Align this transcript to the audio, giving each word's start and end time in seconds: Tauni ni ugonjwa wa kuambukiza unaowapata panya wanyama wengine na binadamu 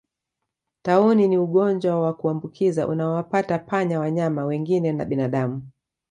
Tauni 0.81 1.27
ni 1.27 1.37
ugonjwa 1.37 2.01
wa 2.01 2.13
kuambukiza 2.13 2.87
unaowapata 2.87 3.59
panya 3.59 3.99
wanyama 3.99 4.45
wengine 4.45 4.91
na 4.93 5.05
binadamu 5.05 5.67